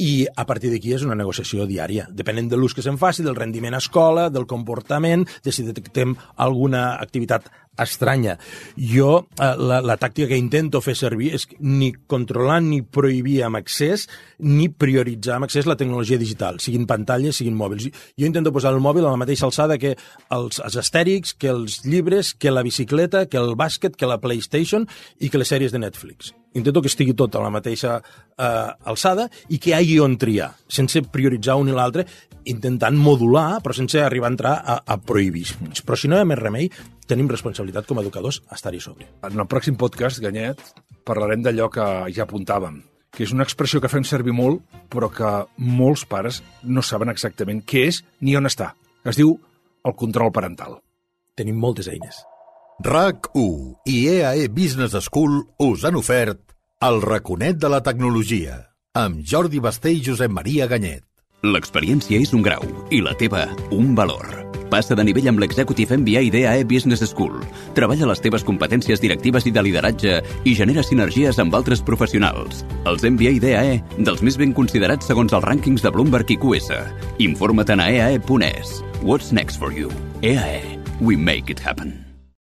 i 0.00 0.24
a 0.32 0.46
partir 0.48 0.70
d'aquí 0.72 0.94
és 0.96 1.02
una 1.04 1.16
negociació 1.18 1.66
diària, 1.68 2.06
depenent 2.16 2.48
de 2.48 2.56
l'ús 2.56 2.72
que 2.72 2.80
se'n 2.80 2.96
faci, 2.96 3.20
del 3.22 3.36
rendiment 3.36 3.76
a 3.76 3.80
escola, 3.84 4.30
del 4.32 4.46
comportament, 4.48 5.26
de 5.44 5.52
si 5.52 5.66
detectem 5.66 6.14
alguna 6.40 6.94
activitat 6.96 7.50
estranya. 7.80 8.38
Jo, 8.76 9.26
eh, 9.36 9.52
la, 9.60 9.82
la 9.84 9.98
tàctica 10.00 10.30
que 10.32 10.40
intento 10.40 10.80
fer 10.84 10.96
servir 10.96 11.34
és 11.36 11.46
ni 11.60 11.92
controlar 11.92 12.60
ni 12.64 12.80
prohibir 12.82 13.42
amb 13.44 13.60
accés 13.60 14.06
ni 14.40 14.70
prioritzar 14.72 15.36
amb 15.36 15.48
accés 15.48 15.68
la 15.68 15.76
tecnologia 15.80 16.20
digital, 16.20 16.60
siguin 16.64 16.88
pantalles, 16.88 17.36
siguin 17.36 17.56
mòbils. 17.60 17.90
Jo 18.16 18.28
intento 18.28 18.56
posar 18.56 18.72
el 18.72 18.80
mòbil 18.80 19.04
a 19.04 19.12
la 19.12 19.20
mateixa 19.20 19.48
alçada 19.48 19.78
que 19.80 19.96
els, 20.32 20.64
els 20.64 20.80
astèrics, 20.80 21.36
que 21.36 21.52
els 21.52 21.82
llibres, 21.84 22.32
que 22.32 22.52
la 22.52 22.64
bicicleta, 22.64 23.26
que 23.28 23.40
el 23.40 23.52
bàsquet, 23.52 24.00
que 24.00 24.08
la 24.08 24.20
PlayStation 24.20 24.88
i 25.20 25.28
que 25.28 25.40
les 25.40 25.52
sèries 25.52 25.76
de 25.76 25.84
Netflix. 25.84 26.32
Intento 26.58 26.82
que 26.82 26.90
estigui 26.90 27.14
tot 27.14 27.36
a 27.38 27.42
la 27.44 27.50
mateixa 27.54 28.00
eh, 28.00 28.90
alçada 28.90 29.28
i 29.48 29.60
que 29.62 29.70
hi 29.70 29.76
hagi 29.76 29.98
on 30.02 30.16
triar, 30.18 30.50
sense 30.66 31.02
prioritzar 31.14 31.54
un 31.60 31.70
i 31.70 31.76
l'altre, 31.76 32.06
intentant 32.50 32.96
modular, 32.98 33.60
però 33.62 33.76
sense 33.76 34.00
arribar 34.02 34.30
a 34.30 34.34
entrar 34.34 34.54
a, 34.58 34.78
a 34.82 34.96
prohibir. 34.98 35.46
Però 35.86 35.98
si 35.98 36.10
no 36.10 36.18
hi 36.18 36.24
ha 36.24 36.28
més 36.28 36.40
remei, 36.40 36.70
tenim 37.06 37.30
responsabilitat 37.30 37.86
com 37.86 38.00
a 38.00 38.04
educadors 38.04 38.40
a 38.48 38.58
estar-hi 38.58 38.80
sobre. 38.82 39.06
En 39.26 39.38
el 39.38 39.50
pròxim 39.50 39.78
podcast, 39.78 40.18
Ganyet, 40.24 40.62
parlarem 41.06 41.44
d'allò 41.46 41.70
que 41.70 41.86
ja 42.16 42.26
apuntàvem, 42.26 42.80
que 43.14 43.26
és 43.26 43.34
una 43.36 43.46
expressió 43.46 43.82
que 43.82 43.92
fem 43.92 44.06
servir 44.06 44.34
molt, 44.34 44.64
però 44.90 45.10
que 45.12 45.30
molts 45.62 46.06
pares 46.06 46.42
no 46.62 46.82
saben 46.82 47.14
exactament 47.14 47.62
què 47.62 47.86
és 47.92 48.02
ni 48.20 48.34
on 48.38 48.50
està. 48.50 48.72
Es 49.06 49.20
diu 49.20 49.36
el 49.86 49.96
control 49.96 50.34
parental. 50.34 50.80
Tenim 51.38 51.62
moltes 51.62 51.88
eines. 51.88 52.24
RAC1 52.82 53.76
i 53.84 54.08
EAE 54.08 54.48
Business 54.48 54.96
School 55.04 55.42
us 55.60 55.84
han 55.84 55.98
ofert 56.00 56.54
el 56.80 57.02
raconet 57.02 57.58
de 57.60 57.68
la 57.68 57.82
tecnologia 57.84 58.54
amb 58.96 59.20
Jordi 59.20 59.60
Basté 59.60 59.92
i 59.92 60.00
Josep 60.00 60.32
Maria 60.32 60.64
Ganyet. 60.70 61.04
L'experiència 61.44 62.16
és 62.24 62.32
un 62.32 62.40
grau 62.40 62.64
i 62.88 63.02
la 63.04 63.12
teva 63.20 63.44
un 63.76 63.92
valor. 63.94 64.24
Passa 64.72 64.96
de 64.96 65.04
nivell 65.04 65.28
amb 65.28 65.42
l'Executive 65.42 65.98
MBA 65.98 66.24
d'EAE 66.32 66.64
Business 66.64 67.04
School. 67.10 67.36
Treballa 67.76 68.08
les 68.08 68.24
teves 68.24 68.46
competències 68.48 69.02
directives 69.02 69.44
i 69.44 69.52
de 69.52 69.64
lideratge 69.66 70.16
i 70.48 70.56
genera 70.56 70.84
sinergies 70.86 71.40
amb 71.42 71.54
altres 71.58 71.84
professionals. 71.84 72.64
Els 72.88 73.04
MBA 73.04 73.36
d'EAE, 73.44 73.80
dels 73.98 74.24
més 74.24 74.40
ben 74.40 74.56
considerats 74.56 75.10
segons 75.10 75.36
els 75.36 75.44
rànquings 75.44 75.84
de 75.84 75.92
Bloomberg 75.92 76.32
i 76.32 76.40
QS. 76.40 76.72
Informa't 77.28 77.76
a 77.76 77.90
eae.es. 77.90 78.78
What's 79.02 79.34
next 79.36 79.60
for 79.60 79.68
you? 79.68 79.92
EAE. 80.22 80.78
We 81.00 81.16
make 81.16 81.50
it 81.52 81.60
happen. 81.60 82.09